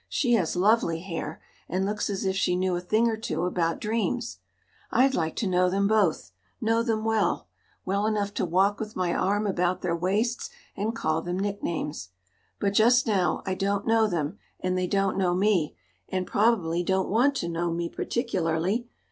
[0.09, 1.39] She has lovely hair,
[1.69, 4.39] and looks as if she knew a thing or two about dreams.
[4.89, 7.49] I'd like to know them both know them well
[7.85, 12.09] well enough to walk with my arm about their waists, and call them nicknames.
[12.59, 15.75] But just now I don't know them and they don't know me,
[16.09, 18.89] and probably don't want to know me particularly.